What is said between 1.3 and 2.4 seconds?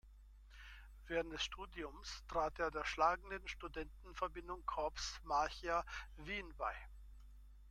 des Studiums